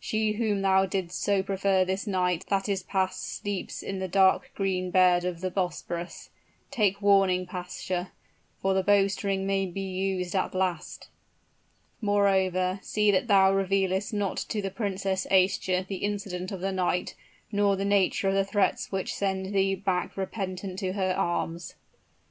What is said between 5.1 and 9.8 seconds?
of the Bosporus. Take warning, pasha; for the bowstring may be